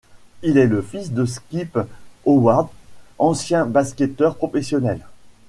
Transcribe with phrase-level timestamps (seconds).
[0.41, 1.77] Il est le fils de Skip
[2.25, 2.69] Howard,
[3.19, 5.01] ancien basketteur professionnel.